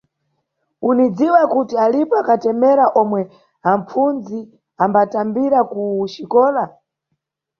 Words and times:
Unidziwa 0.89 1.41
kuti 1.53 1.75
alipo 1.85 2.15
akatemera 2.21 2.85
omwe 3.01 3.21
apfunzi 3.73 4.39
ambatambira 4.83 5.59
ku 5.71 5.81
xikola? 6.13 6.63